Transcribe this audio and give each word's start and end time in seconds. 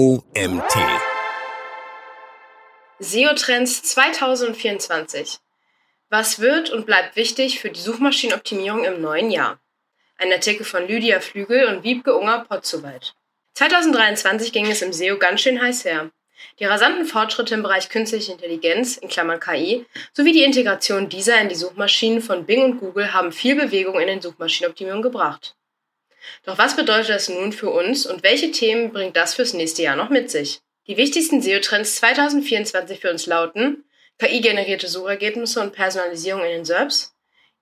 OMT. 0.00 0.74
SEO-Trends 3.00 3.82
2024. 3.82 5.40
Was 6.08 6.40
wird 6.40 6.70
und 6.70 6.86
bleibt 6.86 7.16
wichtig 7.16 7.60
für 7.60 7.68
die 7.68 7.80
Suchmaschinenoptimierung 7.80 8.84
im 8.84 9.02
neuen 9.02 9.30
Jahr? 9.30 9.60
Ein 10.16 10.32
Artikel 10.32 10.64
von 10.64 10.88
Lydia 10.88 11.20
Flügel 11.20 11.66
und 11.66 11.84
Wiebke 11.84 12.16
Unger 12.16 12.46
Potzowait. 12.48 13.12
2023 13.52 14.54
ging 14.54 14.70
es 14.70 14.80
im 14.80 14.94
SEO 14.94 15.18
ganz 15.18 15.42
schön 15.42 15.60
heiß 15.60 15.84
her. 15.84 16.10
Die 16.60 16.64
rasanten 16.64 17.04
Fortschritte 17.04 17.52
im 17.52 17.62
Bereich 17.62 17.90
künstliche 17.90 18.32
Intelligenz 18.32 18.96
in 18.96 19.10
Klammern 19.10 19.38
(KI) 19.38 19.84
sowie 20.14 20.32
die 20.32 20.44
Integration 20.44 21.10
dieser 21.10 21.38
in 21.42 21.50
die 21.50 21.54
Suchmaschinen 21.56 22.22
von 22.22 22.46
Bing 22.46 22.62
und 22.62 22.80
Google 22.80 23.12
haben 23.12 23.32
viel 23.32 23.54
Bewegung 23.54 24.00
in 24.00 24.06
den 24.06 24.22
Suchmaschinenoptimierung 24.22 25.02
gebracht. 25.02 25.56
Doch 26.44 26.58
was 26.58 26.76
bedeutet 26.76 27.10
das 27.10 27.28
nun 27.28 27.52
für 27.52 27.70
uns 27.70 28.06
und 28.06 28.22
welche 28.22 28.50
Themen 28.50 28.92
bringt 28.92 29.16
das 29.16 29.34
fürs 29.34 29.54
nächste 29.54 29.82
Jahr 29.82 29.96
noch 29.96 30.10
mit 30.10 30.30
sich? 30.30 30.60
Die 30.86 30.96
wichtigsten 30.96 31.42
SEO-Trends 31.42 31.96
2024 31.96 33.00
für 33.00 33.10
uns 33.10 33.26
lauten 33.26 33.84
KI-generierte 34.18 34.88
Suchergebnisse 34.88 35.60
und 35.60 35.72
Personalisierung 35.72 36.42
in 36.44 36.50
den 36.50 36.64
SERPs, 36.64 37.14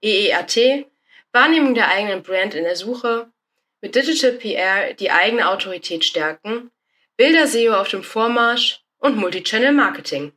EEAT, 0.02 0.86
Wahrnehmung 1.32 1.74
der 1.74 1.88
eigenen 1.88 2.22
Brand 2.22 2.54
in 2.54 2.64
der 2.64 2.74
Suche, 2.74 3.30
mit 3.80 3.94
Digital 3.94 4.32
PR 4.32 4.94
die 4.94 5.10
eigene 5.10 5.48
Autorität 5.48 6.04
stärken, 6.04 6.70
Bilder-SEO 7.16 7.74
auf 7.74 7.88
dem 7.88 8.02
Vormarsch 8.02 8.80
und 8.98 9.16
Multichannel 9.16 9.72
Marketing. 9.72 10.32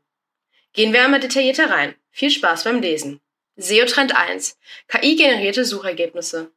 Gehen 0.73 0.93
wir 0.93 1.03
einmal 1.03 1.20
detaillierter 1.20 1.70
rein. 1.70 1.95
Viel 2.12 2.29
Spaß 2.29 2.65
beim 2.65 2.81
Lesen. 2.81 3.20
SEO-Trend 3.57 4.15
1. 4.15 4.57
KI-generierte 4.88 5.65
Suchergebnisse. 5.65 6.51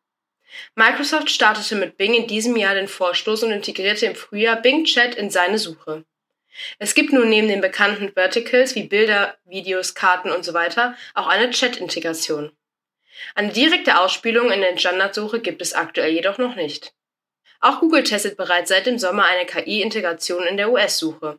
Microsoft 0.74 1.30
startete 1.30 1.76
mit 1.76 1.96
Bing 1.96 2.14
in 2.14 2.26
diesem 2.26 2.56
Jahr 2.56 2.74
den 2.74 2.88
Vorstoß 2.88 3.44
und 3.44 3.52
integrierte 3.52 4.06
im 4.06 4.14
Frühjahr 4.14 4.60
Bing 4.60 4.84
Chat 4.84 5.14
in 5.14 5.30
seine 5.30 5.58
Suche. 5.58 6.04
Es 6.78 6.94
gibt 6.94 7.12
nun 7.12 7.28
neben 7.28 7.48
den 7.48 7.60
bekannten 7.60 8.12
Verticals 8.12 8.74
wie 8.74 8.84
Bilder, 8.84 9.36
Videos, 9.44 9.94
Karten 9.94 10.30
und 10.30 10.44
so 10.44 10.54
weiter 10.54 10.96
auch 11.14 11.26
eine 11.26 11.50
Chat-Integration. 11.50 12.52
Eine 13.34 13.52
direkte 13.52 13.98
Ausspielung 13.98 14.50
in 14.50 14.60
der 14.60 14.76
Standardsuche 14.76 15.40
gibt 15.40 15.62
es 15.62 15.72
aktuell 15.72 16.12
jedoch 16.12 16.38
noch 16.38 16.56
nicht. 16.56 16.92
Auch 17.60 17.80
Google 17.80 18.02
testet 18.02 18.36
bereits 18.36 18.68
seit 18.68 18.86
dem 18.86 18.98
Sommer 18.98 19.24
eine 19.24 19.46
KI-Integration 19.46 20.44
in 20.46 20.56
der 20.56 20.70
US-Suche. 20.70 21.38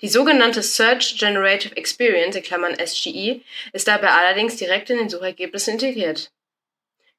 Die 0.00 0.08
sogenannte 0.08 0.62
Search 0.62 1.18
Generative 1.18 1.76
Experience 1.76 2.36
in 2.36 2.42
Klammern 2.42 2.76
(SGE) 2.78 3.42
ist 3.72 3.88
dabei 3.88 4.10
allerdings 4.10 4.56
direkt 4.56 4.90
in 4.90 4.98
den 4.98 5.08
Suchergebnissen 5.08 5.74
integriert. 5.74 6.30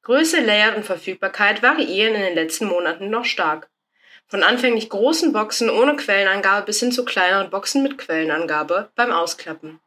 Größe, 0.04 0.40
Layout 0.40 0.76
und 0.76 0.84
Verfügbarkeit 0.84 1.62
variieren 1.62 2.14
in 2.14 2.20
den 2.20 2.34
letzten 2.34 2.66
Monaten 2.66 3.08
noch 3.08 3.24
stark. 3.24 3.70
Von 4.26 4.42
anfänglich 4.42 4.90
großen 4.90 5.32
Boxen 5.32 5.70
ohne 5.70 5.96
Quellenangabe 5.96 6.66
bis 6.66 6.80
hin 6.80 6.92
zu 6.92 7.06
kleineren 7.06 7.48
Boxen 7.48 7.82
mit 7.82 7.96
Quellenangabe 7.96 8.90
beim 8.96 9.10
Ausklappen. 9.12 9.80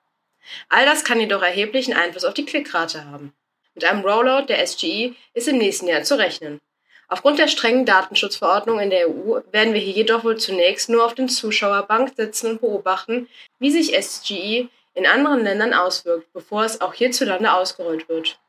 All 0.69 0.85
das 0.85 1.03
kann 1.03 1.19
jedoch 1.19 1.43
erheblichen 1.43 1.93
Einfluss 1.93 2.25
auf 2.25 2.33
die 2.33 2.45
Klickrate 2.45 3.05
haben. 3.05 3.33
Mit 3.75 3.85
einem 3.85 4.01
Rollout 4.01 4.47
der 4.47 4.65
SGE 4.65 5.13
ist 5.35 5.47
im 5.47 5.59
nächsten 5.59 5.88
Jahr 5.88 6.01
zu 6.01 6.17
rechnen. 6.17 6.61
Aufgrund 7.09 7.38
der 7.38 7.47
strengen 7.47 7.85
Datenschutzverordnung 7.85 8.79
in 8.79 8.89
der 8.89 9.09
EU 9.09 9.41
werden 9.51 9.75
wir 9.75 9.81
hier 9.81 9.93
jedoch 9.93 10.23
wohl 10.23 10.38
zunächst 10.38 10.89
nur 10.89 11.05
auf 11.05 11.13
den 11.13 11.29
Zuschauerbank 11.29 12.13
sitzen 12.17 12.51
und 12.51 12.61
beobachten, 12.61 13.29
wie 13.59 13.69
sich 13.69 13.95
SGE 13.95 14.67
in 14.95 15.05
anderen 15.05 15.43
Ländern 15.43 15.75
auswirkt, 15.75 16.33
bevor 16.33 16.63
es 16.63 16.81
auch 16.81 16.95
hierzulande 16.95 17.53
ausgerollt 17.53 18.09
wird. 18.09 18.39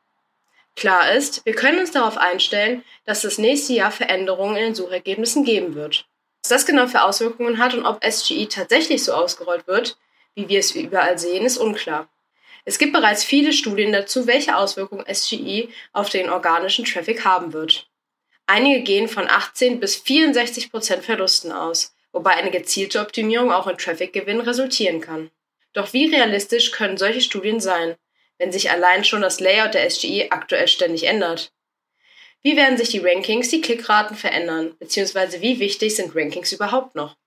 Klar 0.75 1.11
ist, 1.13 1.45
wir 1.45 1.53
können 1.53 1.79
uns 1.79 1.91
darauf 1.91 2.17
einstellen, 2.17 2.83
dass 3.05 3.21
das 3.21 3.37
nächste 3.37 3.73
Jahr 3.73 3.91
Veränderungen 3.91 4.55
in 4.55 4.63
den 4.63 4.75
Suchergebnissen 4.75 5.43
geben 5.43 5.75
wird. 5.75 6.05
Was 6.43 6.49
das 6.49 6.65
genau 6.65 6.87
für 6.87 7.03
Auswirkungen 7.03 7.57
hat 7.57 7.73
und 7.73 7.85
ob 7.85 8.03
SGE 8.03 8.47
tatsächlich 8.47 9.03
so 9.03 9.13
ausgerollt 9.13 9.67
wird, 9.67 9.97
wie 10.35 10.47
wir 10.47 10.59
es 10.59 10.71
überall 10.71 11.19
sehen, 11.19 11.45
ist 11.45 11.57
unklar. 11.57 12.07
Es 12.65 12.77
gibt 12.77 12.93
bereits 12.93 13.23
viele 13.23 13.51
Studien 13.51 13.91
dazu, 13.91 14.27
welche 14.27 14.55
Auswirkungen 14.55 15.05
SGE 15.13 15.69
auf 15.91 16.09
den 16.09 16.29
organischen 16.29 16.85
Traffic 16.85 17.25
haben 17.25 17.51
wird. 17.53 17.89
Einige 18.45 18.81
gehen 18.81 19.07
von 19.07 19.29
18 19.29 19.79
bis 19.79 19.95
64 19.97 20.71
Prozent 20.71 21.03
Verlusten 21.03 21.51
aus, 21.51 21.93
wobei 22.11 22.31
eine 22.31 22.51
gezielte 22.51 22.99
Optimierung 22.99 23.51
auch 23.51 23.67
in 23.67 23.77
Traffic-Gewinn 23.77 24.39
resultieren 24.39 25.01
kann. 25.01 25.29
Doch 25.73 25.93
wie 25.93 26.07
realistisch 26.07 26.71
können 26.71 26.97
solche 26.97 27.21
Studien 27.21 27.59
sein? 27.59 27.95
Wenn 28.39 28.51
sich 28.51 28.71
allein 28.71 29.03
schon 29.03 29.21
das 29.21 29.39
Layout 29.39 29.75
der 29.75 29.89
SGE 29.89 30.31
aktuell 30.31 30.67
ständig 30.67 31.03
ändert? 31.03 31.51
Wie 32.41 32.55
werden 32.55 32.77
sich 32.77 32.89
die 32.89 32.99
Rankings, 32.99 33.49
die 33.49 33.61
Klickraten 33.61 34.15
verändern, 34.15 34.75
beziehungsweise 34.79 35.41
wie 35.41 35.59
wichtig 35.59 35.95
sind 35.95 36.15
Rankings 36.15 36.51
überhaupt 36.51 36.95
noch? 36.95 37.17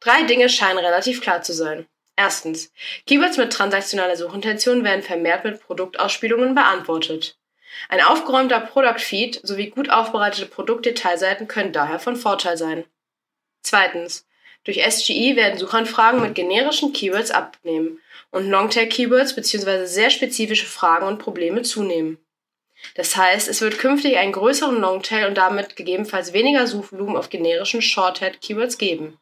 Drei 0.00 0.22
Dinge 0.22 0.48
scheinen 0.48 0.78
relativ 0.78 1.20
klar 1.20 1.42
zu 1.42 1.52
sein. 1.52 1.86
Erstens, 2.14 2.70
Keywords 3.06 3.38
mit 3.38 3.52
transaktionaler 3.52 4.16
Suchintention 4.16 4.84
werden 4.84 5.02
vermehrt 5.02 5.44
mit 5.44 5.60
Produktausspielungen 5.60 6.54
beantwortet. 6.54 7.38
Ein 7.88 8.02
aufgeräumter 8.02 8.60
Product 8.60 8.98
Feed 8.98 9.40
sowie 9.42 9.70
gut 9.70 9.88
aufbereitete 9.88 10.46
Produktdetailseiten 10.46 11.48
können 11.48 11.72
daher 11.72 11.98
von 11.98 12.16
Vorteil 12.16 12.58
sein. 12.58 12.84
Zweitens, 13.62 14.26
durch 14.64 14.80
SGE 14.88 15.36
werden 15.36 15.58
Suchanfragen 15.58 16.20
mit 16.20 16.34
generischen 16.34 16.92
Keywords 16.92 17.30
abnehmen 17.30 18.00
und 18.30 18.48
Longtail-Keywords 18.48 19.34
bzw. 19.34 19.86
sehr 19.86 20.10
spezifische 20.10 20.66
Fragen 20.66 21.06
und 21.06 21.18
Probleme 21.18 21.62
zunehmen. 21.62 22.18
Das 22.94 23.16
heißt, 23.16 23.48
es 23.48 23.60
wird 23.60 23.78
künftig 23.78 24.16
einen 24.16 24.32
größeren 24.32 24.80
Longtail 24.80 25.26
und 25.26 25.36
damit 25.36 25.76
gegebenenfalls 25.76 26.32
weniger 26.32 26.66
Suchvolumen 26.66 27.16
auf 27.16 27.28
generischen 27.28 27.82
Shorthead-Keywords 27.82 28.78
geben. 28.78 29.18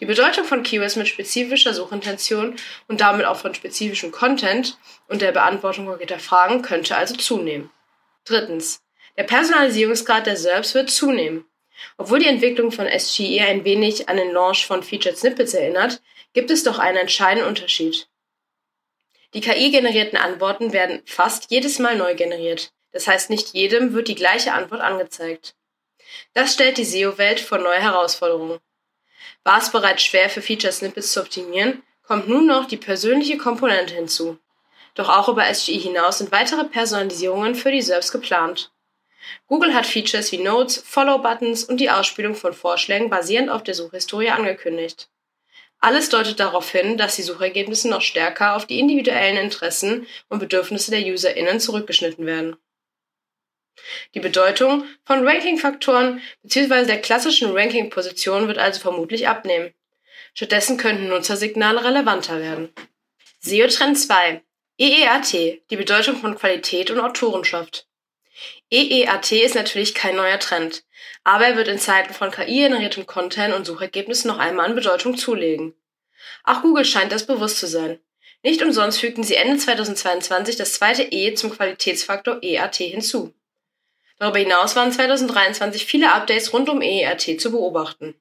Die 0.00 0.06
Bedeutung 0.06 0.44
von 0.44 0.62
Keywords 0.62 0.96
mit 0.96 1.08
spezifischer 1.08 1.74
Suchintention 1.74 2.56
und 2.88 3.00
damit 3.00 3.26
auch 3.26 3.36
von 3.36 3.54
spezifischem 3.54 4.12
Content 4.12 4.78
und 5.08 5.22
der 5.22 5.32
Beantwortung 5.32 5.86
konkreter 5.86 6.18
Fragen 6.18 6.62
könnte 6.62 6.96
also 6.96 7.16
zunehmen. 7.16 7.70
Drittens. 8.24 8.82
Der 9.16 9.24
Personalisierungsgrad 9.24 10.26
der 10.26 10.36
SERPs 10.36 10.74
wird 10.74 10.90
zunehmen. 10.90 11.44
Obwohl 11.96 12.18
die 12.20 12.26
Entwicklung 12.26 12.72
von 12.72 12.86
SGE 12.86 13.40
ein 13.42 13.64
wenig 13.64 14.08
an 14.08 14.16
den 14.16 14.32
Launch 14.32 14.66
von 14.66 14.82
Featured 14.82 15.16
Snippets 15.16 15.54
erinnert, 15.54 16.00
gibt 16.32 16.50
es 16.50 16.62
doch 16.64 16.78
einen 16.78 16.98
entscheidenden 16.98 17.48
Unterschied. 17.48 18.08
Die 19.34 19.40
KI-generierten 19.40 20.18
Antworten 20.18 20.72
werden 20.72 21.02
fast 21.04 21.50
jedes 21.50 21.78
Mal 21.78 21.96
neu 21.96 22.14
generiert. 22.14 22.72
Das 22.92 23.06
heißt, 23.06 23.28
nicht 23.30 23.54
jedem 23.54 23.92
wird 23.92 24.08
die 24.08 24.14
gleiche 24.14 24.52
Antwort 24.52 24.80
angezeigt. 24.80 25.54
Das 26.32 26.54
stellt 26.54 26.78
die 26.78 26.84
SEO-Welt 26.84 27.40
vor 27.40 27.58
neue 27.58 27.80
Herausforderungen. 27.80 28.58
War 29.44 29.58
es 29.58 29.70
bereits 29.70 30.02
schwer 30.02 30.30
für 30.30 30.42
Feature-Snippets 30.42 31.12
zu 31.12 31.20
optimieren, 31.20 31.82
kommt 32.02 32.28
nun 32.28 32.46
noch 32.46 32.66
die 32.66 32.78
persönliche 32.78 33.36
Komponente 33.36 33.94
hinzu. 33.94 34.38
Doch 34.94 35.08
auch 35.10 35.28
über 35.28 35.52
SGE 35.52 35.78
hinaus 35.78 36.18
sind 36.18 36.32
weitere 36.32 36.64
Personalisierungen 36.64 37.54
für 37.54 37.70
die 37.70 37.82
SERPs 37.82 38.10
geplant. 38.10 38.72
Google 39.46 39.74
hat 39.74 39.86
Features 39.86 40.32
wie 40.32 40.38
Notes, 40.38 40.82
Follow-Buttons 40.86 41.64
und 41.64 41.78
die 41.78 41.90
Ausspielung 41.90 42.34
von 42.34 42.52
Vorschlägen 42.52 43.10
basierend 43.10 43.50
auf 43.50 43.62
der 43.62 43.74
Suchhistorie 43.74 44.30
angekündigt. 44.30 45.08
Alles 45.80 46.08
deutet 46.08 46.40
darauf 46.40 46.70
hin, 46.70 46.96
dass 46.96 47.16
die 47.16 47.22
Suchergebnisse 47.22 47.88
noch 47.88 48.02
stärker 48.02 48.56
auf 48.56 48.66
die 48.66 48.80
individuellen 48.80 49.36
Interessen 49.36 50.06
und 50.28 50.40
Bedürfnisse 50.40 50.90
der 50.90 51.04
UserInnen 51.04 51.60
zurückgeschnitten 51.60 52.26
werden. 52.26 52.56
Die 54.14 54.20
Bedeutung 54.20 54.84
von 55.04 55.26
Ranking-Faktoren 55.26 56.20
bzw. 56.42 56.86
der 56.86 57.00
klassischen 57.00 57.52
Ranking-Position 57.52 58.48
wird 58.48 58.58
also 58.58 58.80
vermutlich 58.80 59.28
abnehmen. 59.28 59.72
Stattdessen 60.34 60.78
könnten 60.78 61.08
Nutzersignale 61.08 61.84
relevanter 61.84 62.40
werden. 62.40 62.72
SEO-Trend 63.40 63.98
2 63.98 64.42
EEAT, 64.78 65.32
die 65.70 65.76
Bedeutung 65.76 66.16
von 66.16 66.36
Qualität 66.36 66.90
und 66.90 67.00
Autorenschaft. 67.00 67.88
EEAT 68.70 69.32
ist 69.32 69.54
natürlich 69.54 69.94
kein 69.94 70.16
neuer 70.16 70.38
Trend, 70.38 70.84
aber 71.24 71.46
er 71.46 71.56
wird 71.56 71.68
in 71.68 71.78
Zeiten 71.78 72.12
von 72.12 72.30
KI-generiertem 72.30 73.06
Content 73.06 73.54
und 73.54 73.64
Suchergebnissen 73.64 74.28
noch 74.28 74.38
einmal 74.38 74.66
an 74.66 74.74
Bedeutung 74.74 75.16
zulegen. 75.16 75.74
Auch 76.44 76.62
Google 76.62 76.84
scheint 76.84 77.12
das 77.12 77.26
bewusst 77.26 77.58
zu 77.58 77.66
sein. 77.66 77.98
Nicht 78.42 78.62
umsonst 78.62 79.00
fügten 79.00 79.24
sie 79.24 79.34
Ende 79.34 79.56
2022 79.56 80.56
das 80.56 80.74
zweite 80.74 81.02
E 81.02 81.34
zum 81.34 81.50
Qualitätsfaktor 81.50 82.38
EAT 82.42 82.76
hinzu. 82.76 83.34
Darüber 84.18 84.38
hinaus 84.38 84.76
waren 84.76 84.92
2023 84.92 85.86
viele 85.86 86.12
Updates 86.12 86.52
rund 86.52 86.68
um 86.68 86.82
EEAT 86.82 87.40
zu 87.40 87.50
beobachten. 87.50 88.14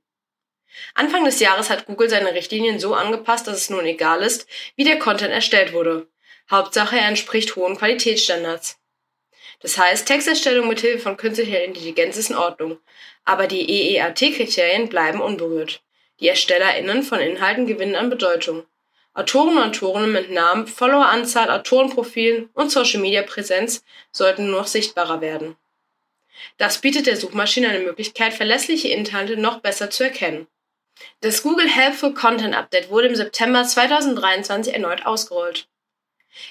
Anfang 0.94 1.26
des 1.26 1.40
Jahres 1.40 1.70
hat 1.70 1.86
Google 1.86 2.10
seine 2.10 2.34
Richtlinien 2.34 2.80
so 2.80 2.94
angepasst, 2.94 3.48
dass 3.48 3.58
es 3.58 3.70
nun 3.70 3.86
egal 3.86 4.22
ist, 4.22 4.48
wie 4.76 4.84
der 4.84 5.00
Content 5.00 5.32
erstellt 5.32 5.74
wurde. 5.74 6.08
Hauptsache, 6.50 6.98
er 6.98 7.08
entspricht 7.08 7.56
hohen 7.56 7.78
Qualitätsstandards. 7.78 8.80
Das 9.60 9.78
heißt, 9.78 10.08
Texterstellung 10.08 10.68
mit 10.68 10.82
Hilfe 10.82 11.00
von 11.00 11.18
künstlicher 11.18 11.64
Intelligenz 11.64 12.16
ist 12.18 12.30
in 12.30 12.36
Ordnung, 12.36 12.80
aber 13.26 13.48
die 13.48 13.68
EEAT-Kriterien 13.68 14.90
bleiben 14.90 15.22
unberührt. 15.22 15.82
Die 16.20 16.28
ErstellerInnen 16.28 17.04
von 17.04 17.20
Inhalten 17.20 17.66
gewinnen 17.68 17.96
an 17.96 18.10
Bedeutung. 18.10 18.66
Autoren 19.14 19.58
und 19.58 19.64
Autorinnen 19.64 20.12
mit 20.12 20.30
Namen, 20.30 20.68
Followeranzahl, 20.68 21.50
Autorenprofilen 21.50 22.50
und 22.54 22.72
Social-Media-Präsenz 22.72 23.84
sollten 24.12 24.50
nur 24.50 24.62
noch 24.62 24.68
sichtbarer 24.68 25.22
werden. 25.22 25.56
Das 26.58 26.80
bietet 26.82 27.08
der 27.08 27.18
Suchmaschine 27.18 27.70
eine 27.70 27.80
Möglichkeit, 27.80 28.34
verlässliche 28.34 28.90
Inhalte 28.90 29.38
noch 29.38 29.62
besser 29.62 29.90
zu 29.90 30.04
erkennen. 30.04 30.48
Das 31.22 31.42
Google 31.42 31.68
Helpful 31.68 32.14
Content 32.14 32.56
Update 32.56 32.90
wurde 32.90 33.08
im 33.08 33.16
September 33.16 33.64
2023 33.64 34.74
erneut 34.74 35.06
ausgerollt. 35.06 35.68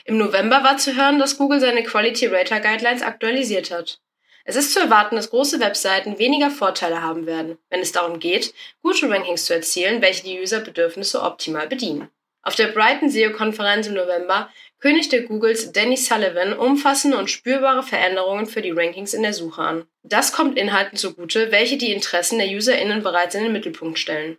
Im 0.05 0.19
November 0.19 0.62
war 0.62 0.77
zu 0.77 0.97
hören, 0.97 1.19
dass 1.19 1.38
Google 1.38 1.61
seine 1.61 1.83
Quality 1.83 2.27
Rater 2.27 2.61
Guidelines 2.61 3.03
aktualisiert 3.03 3.71
hat. 3.71 4.00
Es 4.44 4.55
ist 4.55 4.73
zu 4.73 4.79
erwarten, 4.79 5.17
dass 5.17 5.31
große 5.31 5.59
Webseiten 5.59 6.21
weniger 6.21 6.50
Vorteile 6.50 7.03
haben 7.03 7.27
werden, 7.27 7.59
wenn 7.69 7.81
es 7.81 7.91
darum 7.91 8.21
geht, 8.21 8.55
gute 8.81 9.11
Rankings 9.11 9.44
zu 9.44 9.55
erzielen, 9.55 10.00
welche 10.00 10.23
die 10.23 10.41
Userbedürfnisse 10.41 11.21
optimal 11.21 11.67
bedienen. 11.67 12.09
Auf 12.43 12.55
der 12.55 12.69
Brighton 12.69 13.11
SEO-Konferenz 13.11 13.88
im 13.88 13.94
November 13.94 14.49
kündigte 14.79 15.25
Googles 15.25 15.73
Danny 15.73 15.97
Sullivan 15.97 16.53
umfassende 16.53 17.19
und 17.19 17.29
spürbare 17.29 17.82
Veränderungen 17.82 18.47
für 18.47 18.62
die 18.62 18.71
Rankings 18.71 19.15
in 19.15 19.25
der 19.25 19.32
Suche 19.32 19.62
an. 19.62 19.89
Das 20.05 20.32
kommt 20.32 20.56
Inhalten 20.56 20.97
zugute, 20.97 21.50
welche 21.50 21.77
die 21.77 21.93
Interessen 21.93 22.39
der 22.39 22.49
UserInnen 22.49 23.03
bereits 23.03 23.35
in 23.35 23.43
den 23.43 23.53
Mittelpunkt 23.53 23.99
stellen. 23.99 24.39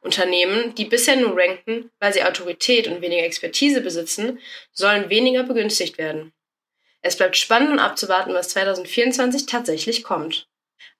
Unternehmen, 0.00 0.74
die 0.74 0.84
bisher 0.84 1.16
nur 1.16 1.36
ranken, 1.36 1.90
weil 2.00 2.12
sie 2.12 2.24
Autorität 2.24 2.88
und 2.88 3.00
weniger 3.00 3.24
Expertise 3.24 3.80
besitzen, 3.80 4.38
sollen 4.72 5.10
weniger 5.10 5.42
begünstigt 5.42 5.98
werden. 5.98 6.32
Es 7.00 7.16
bleibt 7.16 7.36
spannend 7.36 7.72
und 7.72 7.78
abzuwarten, 7.78 8.32
was 8.34 8.48
2024 8.50 9.46
tatsächlich 9.46 10.04
kommt. 10.04 10.48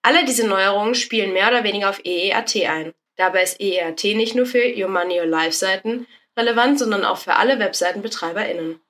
Alle 0.03 0.25
diese 0.25 0.47
Neuerungen 0.47 0.95
spielen 0.95 1.33
mehr 1.33 1.49
oder 1.49 1.65
weniger 1.65 1.89
auf 1.89 2.05
EEAT 2.05 2.57
ein. 2.67 2.93
Dabei 3.17 3.43
ist 3.43 3.61
EEAT 3.61 4.05
nicht 4.17 4.35
nur 4.35 4.45
für 4.45 4.65
Your 4.77 4.89
Money 4.89 5.21
Your 5.21 5.27
Life 5.27 5.57
Seiten 5.57 6.07
relevant, 6.37 6.79
sondern 6.79 7.05
auch 7.05 7.19
für 7.19 7.37
alle 7.37 7.59
WebseitenbetreiberInnen. 7.59 8.81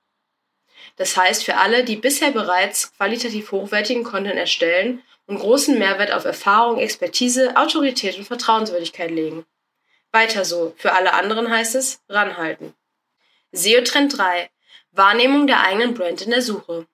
Das 0.97 1.15
heißt 1.17 1.43
für 1.43 1.57
alle, 1.57 1.83
die 1.83 1.95
bisher 1.95 2.31
bereits 2.31 2.95
qualitativ 2.95 3.51
hochwertigen 3.51 4.03
Content 4.03 4.37
erstellen 4.37 5.01
und 5.27 5.39
großen 5.39 5.77
Mehrwert 5.77 6.11
auf 6.11 6.25
Erfahrung, 6.25 6.79
Expertise, 6.79 7.55
Autorität 7.55 8.17
und 8.17 8.25
Vertrauenswürdigkeit 8.25 9.11
legen. 9.11 9.45
Weiter 10.15 10.45
so, 10.45 10.73
für 10.77 10.93
alle 10.93 11.13
anderen 11.13 11.51
heißt 11.51 11.75
es 11.75 12.01
ranhalten. 12.07 12.73
SEO 13.51 13.81
Trend 13.81 14.17
3. 14.17 14.49
Wahrnehmung 14.93 15.45
der 15.45 15.59
eigenen 15.59 15.93
Brand 15.93 16.21
in 16.21 16.31
der 16.31 16.41
Suche. 16.41 16.87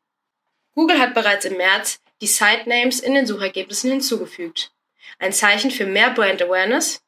Google 0.74 1.00
hat 1.00 1.14
bereits 1.14 1.46
im 1.46 1.56
März 1.56 2.02
die 2.20 2.26
Site 2.28 2.64
Names 2.66 3.00
in 3.00 3.14
den 3.14 3.28
Suchergebnissen 3.28 3.92
hinzugefügt. 3.92 4.72
Ein 5.20 5.34
Zeichen 5.34 5.70
für 5.70 5.86
mehr 5.86 6.10
Brand 6.10 6.42
Awareness? 6.42 7.04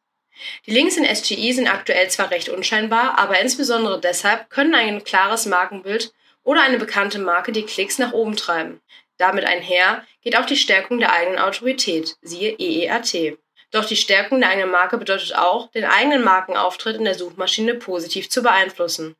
Die 0.67 0.71
Links 0.71 0.97
in 0.97 1.15
SGI 1.15 1.51
sind 1.51 1.67
aktuell 1.67 2.07
zwar 2.11 2.29
recht 2.29 2.49
unscheinbar, 2.49 3.17
aber 3.17 3.39
insbesondere 3.39 3.99
deshalb 3.99 4.51
können 4.51 4.75
ein 4.75 5.03
klares 5.03 5.47
Markenbild 5.47 6.13
oder 6.43 6.61
eine 6.61 6.77
bekannte 6.77 7.17
Marke 7.17 7.51
die 7.51 7.65
Klicks 7.65 7.97
nach 7.97 8.13
oben 8.13 8.35
treiben. 8.35 8.81
Damit 9.17 9.45
einher 9.45 10.05
geht 10.21 10.37
auch 10.37 10.45
die 10.45 10.57
Stärkung 10.57 10.99
der 10.99 11.11
eigenen 11.11 11.39
Autorität, 11.39 12.17
siehe 12.21 12.55
EEAT. 12.59 13.39
Doch 13.73 13.85
die 13.85 13.95
Stärkung 13.95 14.39
der 14.39 14.49
eigenen 14.49 14.69
Marke 14.69 14.99
bedeutet 14.99 15.35
auch, 15.35 15.71
den 15.71 15.83
eigenen 15.83 16.23
Markenauftritt 16.23 16.95
in 16.95 17.05
der 17.05 17.15
Suchmaschine 17.15 17.73
positiv 17.73 18.29
zu 18.29 18.43
beeinflussen. 18.43 19.15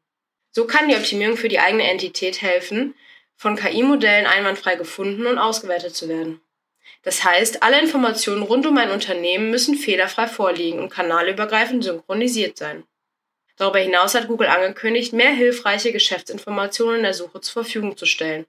So 0.52 0.68
kann 0.68 0.88
die 0.88 0.96
Optimierung 0.96 1.38
für 1.38 1.50
die 1.50 1.58
eigene 1.58 1.90
Entität 1.90 2.44
helfen, 2.44 2.94
von 3.36 3.56
KI-Modellen 3.56 4.28
einwandfrei 4.28 4.76
gefunden 4.76 5.26
und 5.26 5.40
ausgewertet 5.40 5.96
zu 5.96 6.08
werden. 6.08 6.40
Das 7.02 7.24
heißt, 7.24 7.64
alle 7.64 7.82
Informationen 7.82 8.44
rund 8.44 8.68
um 8.68 8.78
ein 8.78 8.92
Unternehmen 8.92 9.50
müssen 9.50 9.76
fehlerfrei 9.76 10.28
vorliegen 10.28 10.80
und 10.80 10.94
kanalübergreifend 10.94 11.84
synchronisiert 11.84 12.56
sein. 12.56 12.84
Darüber 13.58 13.80
hinaus 13.80 14.14
hat 14.14 14.28
Google 14.28 14.48
angekündigt, 14.48 15.14
mehr 15.14 15.32
hilfreiche 15.32 15.92
Geschäftsinformationen 15.92 16.98
in 16.98 17.04
der 17.04 17.16
Suche 17.16 17.42
zur 17.42 17.64
Verfügung 17.64 17.98
zu 17.98 18.06
stellen. 18.06 18.46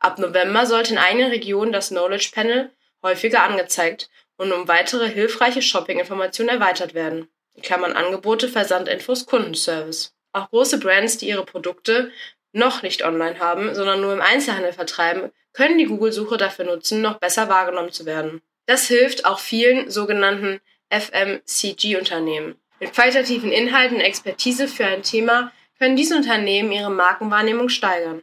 Ab 0.00 0.18
November 0.18 0.64
sollte 0.64 0.94
in 0.94 0.98
einigen 0.98 1.28
Regionen 1.28 1.72
das 1.72 1.88
Knowledge 1.88 2.30
Panel 2.32 2.70
häufiger 3.02 3.42
angezeigt 3.42 4.08
und 4.36 4.52
um 4.52 4.68
weitere 4.68 5.08
hilfreiche 5.08 5.62
Shopping-Informationen 5.62 6.50
erweitert 6.50 6.94
werden. 6.94 7.28
Klammern 7.62 7.92
Angebote, 7.92 8.48
Versandinfos, 8.48 9.26
Kundenservice. 9.26 10.14
Auch 10.32 10.50
große 10.50 10.78
Brands, 10.78 11.18
die 11.18 11.28
ihre 11.28 11.44
Produkte 11.44 12.10
noch 12.52 12.82
nicht 12.82 13.04
online 13.04 13.38
haben, 13.38 13.74
sondern 13.74 14.00
nur 14.00 14.12
im 14.12 14.20
Einzelhandel 14.20 14.72
vertreiben, 14.72 15.30
können 15.52 15.78
die 15.78 15.86
Google-Suche 15.86 16.36
dafür 16.36 16.64
nutzen, 16.64 17.00
noch 17.00 17.18
besser 17.18 17.48
wahrgenommen 17.48 17.92
zu 17.92 18.06
werden. 18.06 18.42
Das 18.66 18.88
hilft 18.88 19.24
auch 19.24 19.38
vielen 19.38 19.90
sogenannten 19.90 20.60
FMCG-Unternehmen. 20.90 22.56
Mit 22.80 22.92
qualitativen 22.92 23.52
Inhalten 23.52 23.96
und 23.96 24.02
Expertise 24.02 24.68
für 24.68 24.86
ein 24.86 25.02
Thema 25.02 25.52
können 25.78 25.96
diese 25.96 26.16
Unternehmen 26.16 26.72
ihre 26.72 26.90
Markenwahrnehmung 26.90 27.68
steigern. 27.68 28.22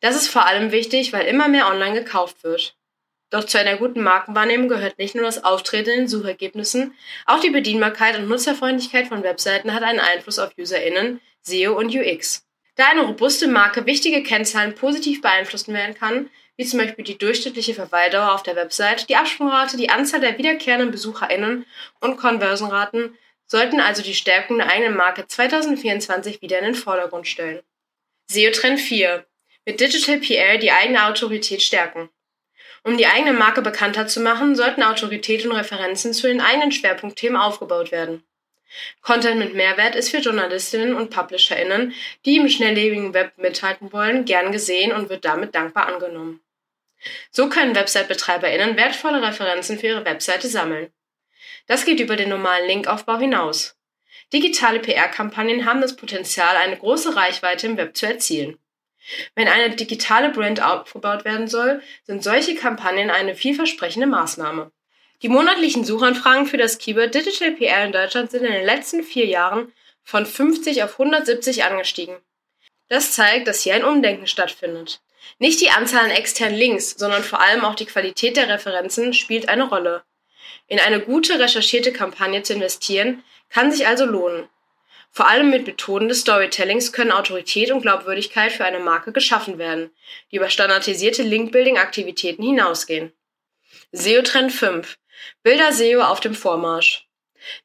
Das 0.00 0.16
ist 0.16 0.28
vor 0.28 0.46
allem 0.46 0.72
wichtig, 0.72 1.12
weil 1.12 1.26
immer 1.26 1.48
mehr 1.48 1.68
online 1.68 1.94
gekauft 1.94 2.44
wird. 2.44 2.76
Doch 3.32 3.44
zu 3.44 3.58
einer 3.58 3.78
guten 3.78 4.02
Markenwahrnehmung 4.02 4.68
gehört 4.68 4.98
nicht 4.98 5.14
nur 5.14 5.24
das 5.24 5.42
Auftreten 5.42 5.88
in 5.88 5.98
den 6.00 6.08
Suchergebnissen, 6.08 6.94
auch 7.24 7.40
die 7.40 7.48
Bedienbarkeit 7.48 8.18
und 8.18 8.28
Nutzerfreundlichkeit 8.28 9.08
von 9.08 9.22
Webseiten 9.22 9.72
hat 9.72 9.82
einen 9.82 10.00
Einfluss 10.00 10.38
auf 10.38 10.52
UserInnen, 10.58 11.18
SEO 11.40 11.72
und 11.72 11.94
UX. 11.94 12.46
Da 12.76 12.88
eine 12.88 13.00
robuste 13.00 13.48
Marke 13.48 13.86
wichtige 13.86 14.22
Kennzahlen 14.22 14.74
positiv 14.74 15.22
beeinflussen 15.22 15.72
werden 15.72 15.94
kann, 15.94 16.28
wie 16.58 16.66
zum 16.66 16.80
Beispiel 16.80 17.06
die 17.06 17.16
durchschnittliche 17.16 17.72
Verweildauer 17.72 18.34
auf 18.34 18.42
der 18.42 18.54
Website, 18.54 19.08
die 19.08 19.16
Absprungrate, 19.16 19.78
die 19.78 19.88
Anzahl 19.88 20.20
der 20.20 20.36
wiederkehrenden 20.36 20.90
BesucherInnen 20.90 21.64
und 22.00 22.18
Conversionraten, 22.18 23.16
sollten 23.46 23.80
also 23.80 24.02
die 24.02 24.14
Stärkung 24.14 24.58
der 24.58 24.70
eigenen 24.70 24.94
Marke 24.94 25.26
2024 25.26 26.42
wieder 26.42 26.58
in 26.58 26.66
den 26.66 26.74
Vordergrund 26.74 27.26
stellen. 27.26 27.62
SEO-Trend 28.26 28.78
4. 28.78 29.24
Mit 29.64 29.80
Digital 29.80 30.18
PR 30.18 30.58
die 30.58 30.70
eigene 30.70 31.06
Autorität 31.06 31.62
stärken. 31.62 32.10
Um 32.84 32.96
die 32.96 33.06
eigene 33.06 33.32
Marke 33.32 33.62
bekannter 33.62 34.08
zu 34.08 34.20
machen, 34.20 34.56
sollten 34.56 34.82
Autorität 34.82 35.46
und 35.46 35.52
Referenzen 35.52 36.12
zu 36.12 36.26
den 36.26 36.40
eigenen 36.40 36.72
Schwerpunktthemen 36.72 37.40
aufgebaut 37.40 37.92
werden. 37.92 38.24
Content 39.02 39.38
mit 39.38 39.54
Mehrwert 39.54 39.94
ist 39.94 40.10
für 40.10 40.18
Journalistinnen 40.18 40.94
und 40.94 41.10
PublisherInnen, 41.10 41.94
die 42.24 42.36
im 42.36 42.48
schnelllebigen 42.48 43.14
Web 43.14 43.36
mithalten 43.36 43.92
wollen, 43.92 44.24
gern 44.24 44.50
gesehen 44.50 44.92
und 44.92 45.10
wird 45.10 45.24
damit 45.24 45.54
dankbar 45.54 45.86
angenommen. 45.86 46.40
So 47.30 47.48
können 47.48 47.74
Website-BetreiberInnen 47.74 48.76
wertvolle 48.76 49.22
Referenzen 49.22 49.78
für 49.78 49.88
ihre 49.88 50.04
Webseite 50.04 50.48
sammeln. 50.48 50.92
Das 51.66 51.84
geht 51.84 52.00
über 52.00 52.16
den 52.16 52.28
normalen 52.28 52.66
Linkaufbau 52.66 53.18
hinaus. 53.18 53.76
Digitale 54.32 54.80
PR-Kampagnen 54.80 55.66
haben 55.66 55.80
das 55.80 55.96
Potenzial, 55.96 56.56
eine 56.56 56.78
große 56.78 57.14
Reichweite 57.14 57.66
im 57.66 57.76
Web 57.76 57.96
zu 57.96 58.06
erzielen. 58.06 58.58
Wenn 59.34 59.48
eine 59.48 59.74
digitale 59.74 60.30
Brand 60.30 60.62
aufgebaut 60.62 61.24
werden 61.24 61.48
soll, 61.48 61.82
sind 62.04 62.22
solche 62.22 62.54
Kampagnen 62.54 63.10
eine 63.10 63.34
vielversprechende 63.34 64.06
Maßnahme. 64.06 64.70
Die 65.22 65.28
monatlichen 65.28 65.84
Suchanfragen 65.84 66.46
für 66.46 66.56
das 66.56 66.78
Keyword 66.78 67.14
Digital 67.14 67.52
PR 67.52 67.84
in 67.84 67.92
Deutschland 67.92 68.30
sind 68.30 68.44
in 68.44 68.52
den 68.52 68.66
letzten 68.66 69.02
vier 69.02 69.26
Jahren 69.26 69.72
von 70.02 70.26
50 70.26 70.82
auf 70.82 70.98
170 70.98 71.64
angestiegen. 71.64 72.16
Das 72.88 73.12
zeigt, 73.12 73.46
dass 73.46 73.62
hier 73.62 73.74
ein 73.74 73.84
Umdenken 73.84 74.26
stattfindet. 74.26 75.00
Nicht 75.38 75.60
die 75.60 75.70
Anzahl 75.70 76.04
an 76.04 76.10
externen 76.10 76.58
Links, 76.58 76.90
sondern 76.98 77.22
vor 77.22 77.40
allem 77.40 77.64
auch 77.64 77.74
die 77.74 77.86
Qualität 77.86 78.36
der 78.36 78.48
Referenzen 78.48 79.14
spielt 79.14 79.48
eine 79.48 79.64
Rolle. 79.64 80.02
In 80.66 80.80
eine 80.80 81.00
gute 81.00 81.38
recherchierte 81.38 81.92
Kampagne 81.92 82.42
zu 82.42 82.54
investieren, 82.54 83.22
kann 83.48 83.70
sich 83.70 83.86
also 83.86 84.04
lohnen. 84.04 84.48
Vor 85.14 85.28
allem 85.28 85.50
mit 85.50 85.66
Methoden 85.66 86.08
des 86.08 86.22
Storytellings 86.22 86.90
können 86.90 87.12
Autorität 87.12 87.70
und 87.70 87.82
Glaubwürdigkeit 87.82 88.50
für 88.50 88.64
eine 88.64 88.80
Marke 88.80 89.12
geschaffen 89.12 89.58
werden, 89.58 89.90
die 90.30 90.36
über 90.36 90.48
standardisierte 90.48 91.22
Link-Building-Aktivitäten 91.22 92.42
hinausgehen. 92.42 93.12
SEO-Trend 93.92 94.50
5. 94.52 94.98
Bilder-SEO 95.42 96.00
auf 96.00 96.20
dem 96.20 96.34
Vormarsch. 96.34 97.06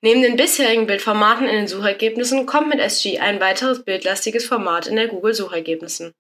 Neben 0.01 0.21
den 0.21 0.35
bisherigen 0.35 0.87
Bildformaten 0.87 1.47
in 1.47 1.55
den 1.55 1.67
Suchergebnissen 1.69 2.45
kommt 2.45 2.67
mit 2.67 2.79
SG 2.79 3.19
ein 3.19 3.39
weiteres 3.39 3.85
bildlastiges 3.85 4.45
Format 4.45 4.87
in 4.87 4.97
der 4.97 5.07
Google-Suchergebnissen. 5.07 6.13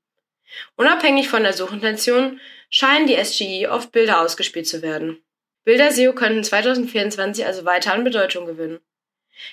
Unabhängig 0.77 1.27
von 1.27 1.43
der 1.43 1.51
Suchintention 1.51 2.39
scheinen 2.69 3.05
die 3.05 3.21
SGI 3.21 3.67
oft 3.67 3.91
Bilder 3.91 4.21
ausgespielt 4.21 4.67
zu 4.67 4.81
werden. 4.81 5.21
Bilder-SEO 5.65 6.13
könnten 6.13 6.45
2024 6.45 7.45
also 7.45 7.65
weiter 7.65 7.93
an 7.93 8.05
Bedeutung 8.05 8.45
gewinnen. 8.45 8.79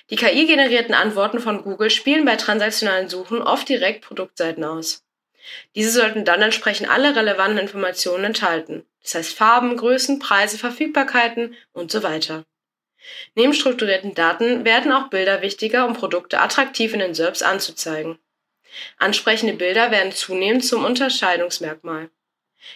Die 0.09 0.15
KI-generierten 0.15 0.93
Antworten 0.93 1.39
von 1.39 1.63
Google 1.63 1.89
spielen 1.89 2.25
bei 2.25 2.35
transaktionalen 2.35 3.09
Suchen 3.09 3.41
oft 3.41 3.69
direkt 3.69 4.03
Produktseiten 4.05 4.63
aus. 4.63 5.03
Diese 5.75 5.91
sollten 5.91 6.25
dann 6.25 6.41
entsprechend 6.41 6.89
alle 6.89 7.15
relevanten 7.15 7.59
Informationen 7.59 8.23
enthalten, 8.23 8.85
das 9.03 9.15
heißt 9.15 9.33
Farben, 9.33 9.77
Größen, 9.77 10.19
Preise, 10.19 10.57
Verfügbarkeiten 10.57 11.55
und 11.73 11.91
so 11.91 12.01
weiter. 12.01 12.45
Neben 13.35 13.53
strukturierten 13.53 14.15
Daten 14.15 14.65
werden 14.65 14.91
auch 14.91 15.09
Bilder 15.09 15.41
wichtiger, 15.43 15.85
um 15.85 15.93
Produkte 15.93 16.39
attraktiv 16.39 16.93
in 16.93 16.99
den 16.99 17.13
SERPs 17.13 17.43
anzuzeigen. 17.43 18.17
Ansprechende 18.97 19.53
Bilder 19.53 19.91
werden 19.91 20.11
zunehmend 20.11 20.65
zum 20.65 20.83
Unterscheidungsmerkmal. 20.83 22.09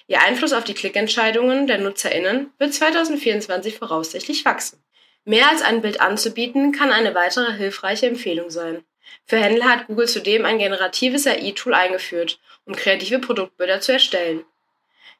Ihr 0.07 0.21
Einfluss 0.21 0.53
auf 0.53 0.63
die 0.63 0.75
Klickentscheidungen 0.75 1.65
der 1.65 1.79
NutzerInnen 1.79 2.51
wird 2.59 2.73
2024 2.73 3.75
voraussichtlich 3.75 4.45
wachsen. 4.45 4.81
Mehr 5.25 5.49
als 5.49 5.61
ein 5.61 5.81
Bild 5.81 6.01
anzubieten, 6.01 6.71
kann 6.71 6.91
eine 6.91 7.13
weitere 7.13 7.53
hilfreiche 7.53 8.07
Empfehlung 8.07 8.49
sein. 8.49 8.83
Für 9.25 9.37
Händler 9.37 9.69
hat 9.69 9.87
Google 9.87 10.07
zudem 10.07 10.45
ein 10.45 10.59
generatives 10.59 11.27
AI-Tool 11.27 11.73
eingeführt, 11.73 12.39
um 12.65 12.75
kreative 12.75 13.19
Produktbilder 13.19 13.81
zu 13.81 13.93
erstellen. 13.93 14.43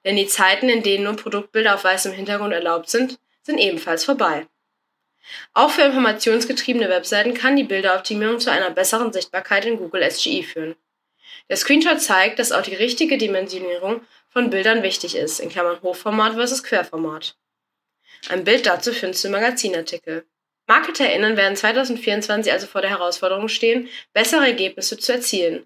Denn 0.06 0.15
die 0.15 0.27
Zeiten, 0.27 0.70
in 0.70 0.84
denen 0.84 1.03
nur 1.03 1.15
Produktbilder 1.15 1.75
auf 1.75 1.84
weißem 1.84 2.13
Hintergrund 2.13 2.53
erlaubt 2.53 2.89
sind, 2.89 3.20
sind 3.44 3.58
ebenfalls 3.58 4.06
vorbei. 4.06 4.48
Auch 5.53 5.70
für 5.72 5.84
informationsgetriebene 5.84 6.89
Webseiten 6.89 7.34
kann 7.34 7.56
die 7.56 7.63
Bilderoptimierung 7.63 8.39
zu 8.39 8.51
einer 8.51 8.72
besseren 8.72 9.13
Sichtbarkeit 9.13 9.65
in 9.65 9.77
Google 9.77 10.10
SGI 10.10 10.44
führen. 10.44 10.75
Der 11.50 11.58
Screenshot 11.58 12.01
zeigt, 12.01 12.39
dass 12.39 12.51
auch 12.51 12.62
die 12.62 12.75
richtige 12.75 13.18
Dimensionierung 13.18 14.01
von 14.29 14.50
Bildern 14.50 14.84
wichtig 14.84 15.15
ist, 15.15 15.39
in 15.39 15.50
Klammern 15.50 15.82
Hochformat 15.82 16.34
versus 16.34 16.63
Querformat. 16.63 17.36
Ein 18.27 18.43
Bild 18.43 18.65
dazu 18.65 18.91
findest 18.91 19.23
du 19.23 19.29
im 19.29 19.33
Magazinartikel. 19.33 20.25
MarketerInnen 20.67 21.38
werden 21.38 21.55
2024 21.55 22.51
also 22.51 22.67
vor 22.67 22.81
der 22.81 22.91
Herausforderung 22.91 23.47
stehen, 23.47 23.89
bessere 24.13 24.45
Ergebnisse 24.45 24.97
zu 24.97 25.13
erzielen. 25.13 25.65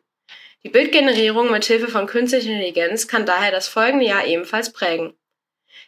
Die 0.64 0.70
Bildgenerierung 0.70 1.52
mit 1.52 1.66
Hilfe 1.66 1.90
von 1.90 2.08
künstlicher 2.08 2.50
Intelligenz 2.50 3.08
kann 3.08 3.26
daher 3.26 3.52
das 3.52 3.68
folgende 3.68 4.06
Jahr 4.06 4.26
ebenfalls 4.26 4.72
prägen. 4.72 5.14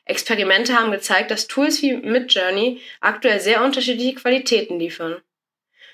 Experimente 0.04 0.78
haben 0.78 0.92
gezeigt, 0.92 1.32
dass 1.32 1.48
Tools 1.48 1.82
wie 1.82 1.94
Midjourney 1.94 2.82
aktuell 3.00 3.40
sehr 3.40 3.64
unterschiedliche 3.64 4.16
Qualitäten 4.16 4.80
liefern. 4.80 5.22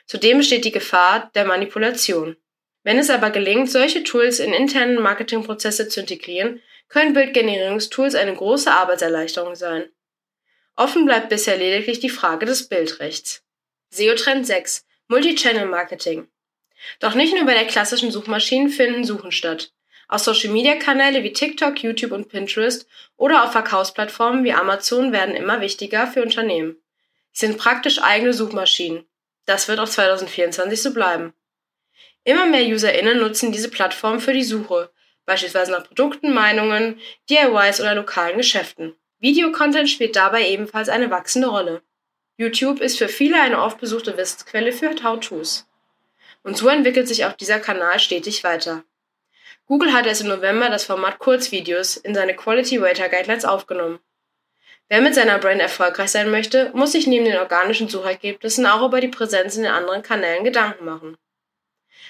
Zudem 0.07 0.39
besteht 0.39 0.65
die 0.65 0.71
Gefahr 0.71 1.29
der 1.35 1.45
Manipulation. 1.45 2.37
Wenn 2.83 2.97
es 2.97 3.11
aber 3.11 3.29
gelingt, 3.29 3.69
solche 3.69 4.03
Tools 4.03 4.39
in 4.39 4.51
internen 4.51 4.99
Marketingprozesse 5.01 5.87
zu 5.87 5.99
integrieren, 5.99 6.61
können 6.89 7.13
Bildgenerierungstools 7.13 8.15
eine 8.15 8.33
große 8.33 8.71
Arbeitserleichterung 8.71 9.55
sein. 9.55 9.89
Offen 10.81 11.05
bleibt 11.05 11.29
bisher 11.29 11.57
lediglich 11.57 11.99
die 11.99 12.09
Frage 12.09 12.47
des 12.47 12.67
Bildrechts. 12.67 13.43
SEO-Trend 13.91 14.47
6 14.47 14.83
Multichannel 15.09 15.67
Marketing 15.67 16.27
Doch 16.99 17.13
nicht 17.13 17.35
nur 17.35 17.45
bei 17.45 17.53
der 17.53 17.67
klassischen 17.67 18.09
Suchmaschinen 18.09 18.69
finden 18.69 19.03
Suchen 19.03 19.31
statt. 19.31 19.73
Auch 20.07 20.17
Social-Media-Kanäle 20.17 21.21
wie 21.21 21.33
TikTok, 21.33 21.83
YouTube 21.83 22.13
und 22.13 22.29
Pinterest 22.29 22.87
oder 23.15 23.43
auch 23.43 23.51
Verkaufsplattformen 23.51 24.43
wie 24.43 24.53
Amazon 24.53 25.11
werden 25.11 25.35
immer 25.35 25.61
wichtiger 25.61 26.07
für 26.07 26.23
Unternehmen. 26.23 26.77
Sie 27.31 27.45
sind 27.45 27.59
praktisch 27.59 28.01
eigene 28.01 28.33
Suchmaschinen. 28.33 29.05
Das 29.45 29.67
wird 29.67 29.77
auch 29.77 29.87
2024 29.87 30.81
so 30.81 30.95
bleiben. 30.95 31.35
Immer 32.23 32.47
mehr 32.47 32.65
UserInnen 32.65 33.19
nutzen 33.19 33.51
diese 33.51 33.69
Plattformen 33.69 34.19
für 34.19 34.33
die 34.33 34.43
Suche, 34.43 34.91
beispielsweise 35.27 35.73
nach 35.73 35.83
Produkten, 35.83 36.33
Meinungen, 36.33 36.99
DIYs 37.29 37.81
oder 37.81 37.93
lokalen 37.93 38.37
Geschäften. 38.37 38.95
Videocontent 39.21 39.87
spielt 39.87 40.15
dabei 40.15 40.49
ebenfalls 40.49 40.89
eine 40.89 41.11
wachsende 41.11 41.47
Rolle. 41.47 41.83
YouTube 42.37 42.81
ist 42.81 42.97
für 42.97 43.07
viele 43.07 43.39
eine 43.39 43.61
oft 43.61 43.79
besuchte 43.79 44.17
Wissensquelle 44.17 44.73
für 44.73 44.95
How-Tos. 45.03 45.67
Und 46.41 46.57
so 46.57 46.67
entwickelt 46.69 47.07
sich 47.07 47.23
auch 47.25 47.33
dieser 47.33 47.59
Kanal 47.59 47.99
stetig 47.99 48.43
weiter. 48.43 48.83
Google 49.67 49.93
hat 49.93 50.07
erst 50.07 50.21
im 50.21 50.27
November 50.27 50.69
das 50.69 50.85
Format 50.85 51.19
Kurzvideos 51.19 51.97
in 51.97 52.15
seine 52.15 52.35
Quality 52.35 52.77
Rater 52.77 53.09
Guidelines 53.09 53.45
aufgenommen. 53.45 53.99
Wer 54.89 55.01
mit 55.01 55.13
seiner 55.13 55.37
Brand 55.37 55.61
erfolgreich 55.61 56.09
sein 56.09 56.31
möchte, 56.31 56.71
muss 56.73 56.93
sich 56.93 57.05
neben 57.05 57.25
den 57.25 57.37
organischen 57.37 57.89
Suchergebnissen 57.89 58.65
auch 58.65 58.83
über 58.85 59.01
die 59.01 59.07
Präsenz 59.07 59.55
in 59.55 59.63
den 59.63 59.71
anderen 59.71 60.01
Kanälen 60.01 60.43
Gedanken 60.43 60.83
machen. 60.83 61.15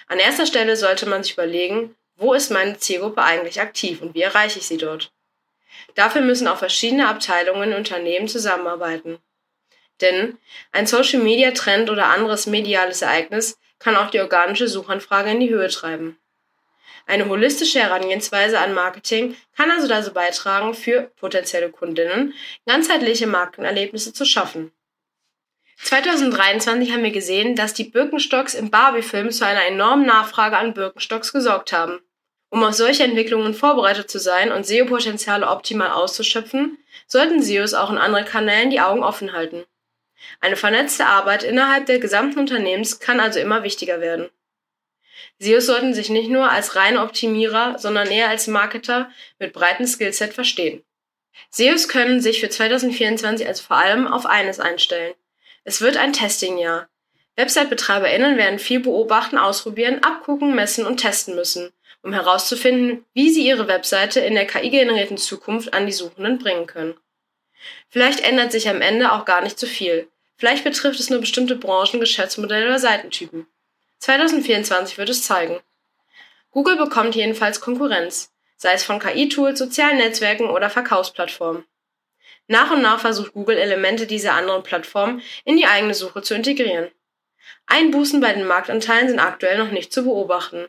An 0.07 0.17
erster 0.17 0.45
Stelle 0.45 0.77
sollte 0.77 1.07
man 1.07 1.23
sich 1.23 1.33
überlegen, 1.33 1.93
wo 2.15 2.33
ist 2.33 2.51
meine 2.51 2.77
Zielgruppe 2.77 3.21
eigentlich 3.21 3.59
aktiv 3.59 4.01
und 4.01 4.15
wie 4.15 4.21
erreiche 4.21 4.59
ich 4.59 4.65
sie 4.65 4.77
dort? 4.77 5.11
Dafür 5.95 6.21
müssen 6.21 6.47
auch 6.47 6.57
verschiedene 6.57 7.07
Abteilungen 7.07 7.71
und 7.71 7.77
Unternehmen 7.77 8.27
zusammenarbeiten. 8.27 9.19
Denn 10.01 10.37
ein 10.71 10.87
Social-Media-Trend 10.87 11.89
oder 11.89 12.07
anderes 12.07 12.47
mediales 12.47 13.01
Ereignis 13.01 13.59
kann 13.79 13.95
auch 13.95 14.09
die 14.09 14.19
organische 14.19 14.67
Suchanfrage 14.67 15.31
in 15.31 15.39
die 15.39 15.49
Höhe 15.49 15.69
treiben. 15.69 16.17
Eine 17.07 17.27
holistische 17.27 17.79
Herangehensweise 17.79 18.59
an 18.59 18.73
Marketing 18.73 19.35
kann 19.55 19.71
also 19.71 19.87
dazu 19.87 20.13
beitragen, 20.13 20.73
für 20.73 21.11
potenzielle 21.17 21.71
Kundinnen 21.71 22.33
ganzheitliche 22.65 23.27
Markenerlebnisse 23.27 24.13
zu 24.13 24.25
schaffen. 24.25 24.71
2023 25.77 26.91
haben 26.91 27.03
wir 27.03 27.11
gesehen, 27.11 27.55
dass 27.55 27.73
die 27.73 27.85
Birkenstocks 27.85 28.53
im 28.53 28.69
Barbie-Film 28.69 29.31
zu 29.31 29.45
einer 29.45 29.65
enormen 29.65 30.05
Nachfrage 30.05 30.57
an 30.57 30.75
Birkenstocks 30.75 31.33
gesorgt 31.33 31.73
haben. 31.73 31.99
Um 32.51 32.65
auf 32.65 32.73
solche 32.73 33.03
Entwicklungen 33.03 33.53
vorbereitet 33.53 34.11
zu 34.11 34.19
sein 34.19 34.51
und 34.51 34.65
SEO-Potenziale 34.65 35.47
optimal 35.47 35.91
auszuschöpfen, 35.91 36.77
sollten 37.07 37.41
SEOs 37.41 37.73
auch 37.73 37.89
in 37.89 37.97
anderen 37.97 38.25
Kanälen 38.25 38.69
die 38.69 38.81
Augen 38.81 39.03
offen 39.03 39.31
halten. 39.31 39.63
Eine 40.41 40.57
vernetzte 40.57 41.05
Arbeit 41.05 41.43
innerhalb 41.43 41.85
der 41.85 41.99
gesamten 41.99 42.39
Unternehmens 42.39 42.99
kann 42.99 43.21
also 43.21 43.39
immer 43.39 43.63
wichtiger 43.63 44.01
werden. 44.01 44.29
SEOs 45.39 45.65
sollten 45.65 45.93
sich 45.93 46.09
nicht 46.09 46.29
nur 46.29 46.51
als 46.51 46.75
reine 46.75 47.01
Optimierer, 47.01 47.79
sondern 47.79 48.11
eher 48.11 48.27
als 48.27 48.47
Marketer 48.47 49.09
mit 49.39 49.53
breitem 49.53 49.87
Skillset 49.87 50.33
verstehen. 50.33 50.83
SEOs 51.51 51.87
können 51.87 52.19
sich 52.19 52.41
für 52.41 52.49
2024 52.49 53.47
also 53.47 53.63
vor 53.63 53.77
allem 53.77 54.07
auf 54.07 54.25
eines 54.25 54.59
einstellen. 54.59 55.13
Es 55.63 55.79
wird 55.79 55.95
ein 55.95 56.11
Testingjahr. 56.11 56.89
Website-BetreiberInnen 57.37 58.35
werden 58.35 58.59
viel 58.59 58.81
beobachten, 58.81 59.37
ausprobieren, 59.37 60.03
abgucken, 60.03 60.53
messen 60.53 60.85
und 60.85 60.97
testen 60.97 61.33
müssen 61.33 61.71
um 62.03 62.13
herauszufinden, 62.13 63.05
wie 63.13 63.29
sie 63.29 63.45
ihre 63.45 63.67
Webseite 63.67 64.19
in 64.19 64.33
der 64.33 64.47
KI-generierten 64.47 65.17
Zukunft 65.17 65.73
an 65.73 65.85
die 65.85 65.91
Suchenden 65.91 66.39
bringen 66.39 66.67
können. 66.67 66.95
Vielleicht 67.89 68.21
ändert 68.21 68.51
sich 68.51 68.69
am 68.69 68.81
Ende 68.81 69.11
auch 69.11 69.25
gar 69.25 69.41
nicht 69.41 69.59
so 69.59 69.67
viel. 69.67 70.07
Vielleicht 70.37 70.63
betrifft 70.63 70.99
es 70.99 71.09
nur 71.09 71.19
bestimmte 71.19 71.55
Branchen, 71.55 71.99
Geschäftsmodelle 71.99 72.65
oder 72.65 72.79
Seitentypen. 72.79 73.45
2024 73.99 74.97
wird 74.97 75.09
es 75.09 75.23
zeigen. 75.23 75.59
Google 76.49 76.75
bekommt 76.75 77.15
jedenfalls 77.15 77.61
Konkurrenz, 77.61 78.31
sei 78.57 78.73
es 78.73 78.83
von 78.83 78.99
KI-Tools, 78.99 79.59
sozialen 79.59 79.97
Netzwerken 79.97 80.49
oder 80.49 80.69
Verkaufsplattformen. 80.69 81.65
Nach 82.47 82.71
und 82.71 82.81
nach 82.81 82.99
versucht 82.99 83.33
Google 83.33 83.57
Elemente 83.57 84.07
dieser 84.07 84.33
anderen 84.33 84.63
Plattformen 84.63 85.21
in 85.45 85.55
die 85.55 85.67
eigene 85.67 85.93
Suche 85.93 86.21
zu 86.21 86.33
integrieren. 86.33 86.89
Einbußen 87.67 88.19
bei 88.19 88.33
den 88.33 88.45
Marktanteilen 88.45 89.07
sind 89.07 89.19
aktuell 89.19 89.57
noch 89.57 89.71
nicht 89.71 89.93
zu 89.93 90.03
beobachten. 90.03 90.67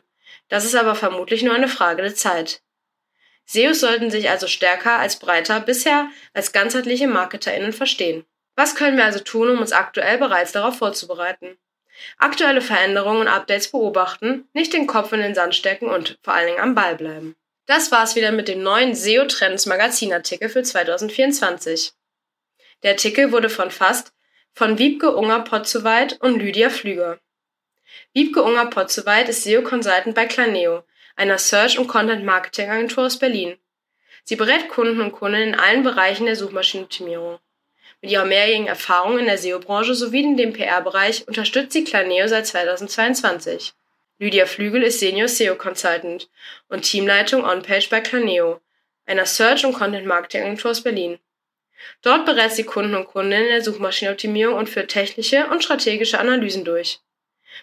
Das 0.53 0.65
ist 0.65 0.75
aber 0.75 0.93
vermutlich 0.93 1.41
nur 1.41 1.55
eine 1.55 1.67
Frage 1.67 2.03
der 2.03 2.13
Zeit. 2.13 2.61
SEOs 3.45 3.79
sollten 3.79 4.11
sich 4.11 4.29
also 4.29 4.45
stärker 4.45 4.99
als 4.99 5.17
breiter 5.17 5.59
bisher 5.59 6.09
als 6.35 6.51
ganzheitliche 6.51 7.07
MarketerInnen 7.07 7.73
verstehen. 7.73 8.23
Was 8.55 8.75
können 8.75 8.95
wir 8.95 9.03
also 9.03 9.17
tun, 9.17 9.49
um 9.49 9.57
uns 9.57 9.71
aktuell 9.71 10.19
bereits 10.19 10.51
darauf 10.51 10.77
vorzubereiten? 10.77 11.57
Aktuelle 12.19 12.61
Veränderungen 12.61 13.21
und 13.21 13.29
Updates 13.29 13.71
beobachten, 13.71 14.47
nicht 14.53 14.73
den 14.73 14.85
Kopf 14.85 15.11
in 15.11 15.21
den 15.21 15.33
Sand 15.33 15.55
stecken 15.55 15.87
und 15.87 16.19
vor 16.21 16.35
allen 16.35 16.45
Dingen 16.45 16.61
am 16.61 16.75
Ball 16.75 16.97
bleiben. 16.97 17.35
Das 17.65 17.91
war's 17.91 18.15
wieder 18.15 18.31
mit 18.31 18.47
dem 18.47 18.61
neuen 18.61 18.93
SEO 18.93 19.25
Trends 19.25 19.65
Magazinartikel 19.65 20.49
für 20.49 20.61
2024. 20.61 21.93
Der 22.83 22.91
Artikel 22.91 23.31
wurde 23.31 23.49
von 23.49 23.71
Fast 23.71 24.13
von 24.51 24.77
Wiebke 24.77 25.15
Unger-Potzowait 25.15 26.21
und 26.21 26.37
Lydia 26.37 26.69
Flüger. 26.69 27.19
Wiebke 28.13 28.43
Unger-Potzowait 28.43 29.27
ist 29.29 29.43
SEO-Consultant 29.43 30.13
bei 30.13 30.25
Planeo, 30.25 30.83
einer 31.15 31.37
Search- 31.37 31.79
und 31.79 31.87
Content-Marketing-Agentur 31.87 33.05
aus 33.05 33.17
Berlin. 33.17 33.57
Sie 34.23 34.35
berät 34.35 34.69
Kunden 34.69 35.01
und 35.01 35.11
Kundinnen 35.11 35.49
in 35.49 35.59
allen 35.59 35.83
Bereichen 35.83 36.25
der 36.25 36.35
Suchmaschinenoptimierung. 36.35 37.39
Mit 38.01 38.11
ihrer 38.11 38.25
mehrjährigen 38.25 38.67
Erfahrung 38.67 39.17
in 39.17 39.25
der 39.25 39.37
SEO-Branche 39.37 39.95
sowie 39.95 40.23
in 40.23 40.37
dem 40.37 40.53
PR-Bereich 40.53 41.27
unterstützt 41.27 41.73
sie 41.73 41.83
Planeo 41.83 42.27
seit 42.27 42.47
2022. 42.47 43.73
Lydia 44.19 44.45
Flügel 44.45 44.83
ist 44.83 44.99
Senior 44.99 45.27
SEO 45.27 45.55
Consultant 45.55 46.29
und 46.69 46.83
Teamleitung 46.83 47.43
On-Page 47.43 47.89
bei 47.89 48.01
Planeo, 48.01 48.61
einer 49.05 49.25
Search- 49.25 49.65
und 49.65 49.73
Content-Marketing-Agentur 49.73 50.71
aus 50.71 50.81
Berlin. 50.81 51.19
Dort 52.01 52.25
berät 52.25 52.51
sie 52.51 52.63
Kunden 52.63 52.95
und 52.95 53.07
Kundinnen 53.07 53.45
in 53.45 53.51
der 53.51 53.63
Suchmaschinenoptimierung 53.63 54.55
und 54.55 54.69
führt 54.69 54.91
technische 54.91 55.47
und 55.47 55.63
strategische 55.63 56.19
Analysen 56.19 56.63
durch. 56.63 56.99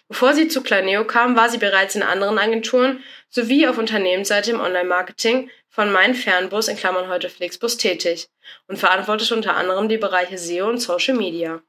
Bevor 0.08 0.34
sie 0.34 0.48
zu 0.48 0.62
Planeo 0.62 1.04
kam, 1.04 1.36
war 1.36 1.48
sie 1.48 1.58
bereits 1.58 1.94
in 1.94 2.02
anderen 2.02 2.38
Agenturen 2.38 3.02
sowie 3.28 3.66
auf 3.66 3.78
Unternehmensseite 3.78 4.50
im 4.50 4.60
Online-Marketing 4.60 5.50
von 5.68 5.92
Mein 5.92 6.14
Fernbus 6.14 6.68
in 6.68 6.76
Klammern 6.76 7.08
heute 7.08 7.30
Flixbus 7.30 7.76
tätig 7.76 8.28
und 8.66 8.78
verantwortete 8.78 9.34
unter 9.34 9.56
anderem 9.56 9.88
die 9.88 9.98
Bereiche 9.98 10.38
SEO 10.38 10.68
und 10.68 10.78
Social 10.78 11.16
Media. 11.16 11.62